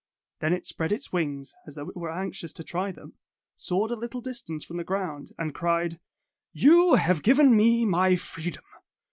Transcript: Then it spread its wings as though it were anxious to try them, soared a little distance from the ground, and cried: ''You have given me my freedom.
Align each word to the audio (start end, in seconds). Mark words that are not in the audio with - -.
Then 0.39 0.51
it 0.53 0.65
spread 0.65 0.91
its 0.91 1.13
wings 1.13 1.53
as 1.67 1.75
though 1.75 1.87
it 1.87 1.95
were 1.95 2.11
anxious 2.11 2.51
to 2.53 2.63
try 2.63 2.91
them, 2.91 3.13
soared 3.55 3.91
a 3.91 3.95
little 3.95 4.19
distance 4.19 4.65
from 4.65 4.77
the 4.77 4.83
ground, 4.83 5.31
and 5.37 5.53
cried: 5.53 5.99
''You 6.55 6.95
have 6.97 7.21
given 7.21 7.55
me 7.55 7.85
my 7.85 8.15
freedom. 8.15 8.63